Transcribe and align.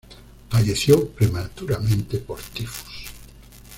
Falleció 0.49 1.09
prematuramente 1.09 2.17
por 2.17 2.41
tifus. 2.41 3.05